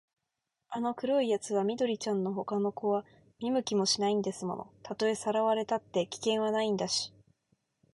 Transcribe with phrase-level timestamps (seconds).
[0.69, 3.05] あの黒いやつは緑ちゃんのほかの子は
[3.39, 4.73] 見向きもしないんですもの。
[4.81, 7.13] たとえさらわれたって、危険はないんだし、